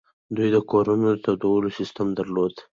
دوی 0.35 0.47
د 0.55 0.57
کورونو 0.71 1.07
د 1.13 1.17
تودولو 1.25 1.69
سیستم 1.77 2.07
درلود 2.17 2.55